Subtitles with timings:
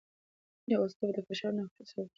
[0.73, 2.09] یوازیتوب د فشار او ناخوښۍ سبب دی.